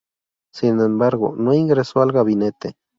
[0.51, 2.75] Sin embargo, no ingresó al Gabinete.